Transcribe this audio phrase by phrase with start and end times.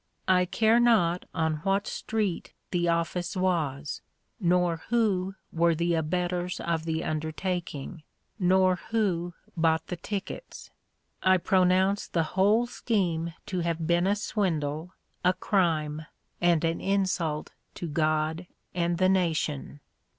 [0.27, 4.01] I care not on what street the office was,
[4.39, 8.01] nor who were the abettors of the undertaking,
[8.39, 10.71] nor who bought the tickets.
[11.21, 16.07] I pronounce the whole scheme to have been a swindle, a crime,
[16.41, 19.81] and an insult to God and the nation.